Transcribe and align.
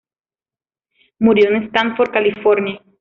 Murió 1.19 1.51
en 1.51 1.63
Stanford, 1.65 2.09
California. 2.09 2.81